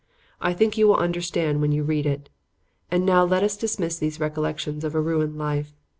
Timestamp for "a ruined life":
4.95-5.75